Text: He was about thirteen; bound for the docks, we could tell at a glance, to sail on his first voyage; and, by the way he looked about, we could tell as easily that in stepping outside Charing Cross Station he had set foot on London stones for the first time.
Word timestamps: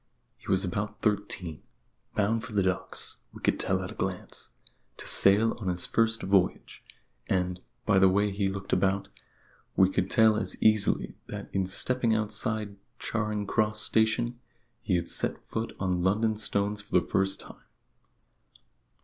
He 0.39 0.47
was 0.47 0.65
about 0.65 0.99
thirteen; 1.03 1.61
bound 2.15 2.43
for 2.43 2.53
the 2.53 2.63
docks, 2.63 3.17
we 3.33 3.39
could 3.39 3.59
tell 3.59 3.83
at 3.83 3.91
a 3.91 3.93
glance, 3.93 4.49
to 4.97 5.07
sail 5.07 5.53
on 5.59 5.67
his 5.67 5.85
first 5.85 6.23
voyage; 6.23 6.83
and, 7.29 7.59
by 7.85 7.99
the 7.99 8.09
way 8.09 8.31
he 8.31 8.49
looked 8.49 8.73
about, 8.73 9.09
we 9.75 9.91
could 9.91 10.09
tell 10.09 10.37
as 10.37 10.59
easily 10.59 11.13
that 11.27 11.51
in 11.53 11.67
stepping 11.67 12.15
outside 12.15 12.77
Charing 12.97 13.45
Cross 13.45 13.81
Station 13.83 14.39
he 14.81 14.95
had 14.95 15.07
set 15.07 15.39
foot 15.47 15.75
on 15.79 16.01
London 16.01 16.35
stones 16.35 16.81
for 16.81 16.99
the 16.99 17.05
first 17.05 17.39
time. 17.39 17.61